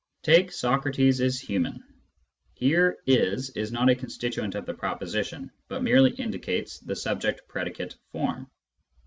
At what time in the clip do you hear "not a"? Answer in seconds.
3.71-3.93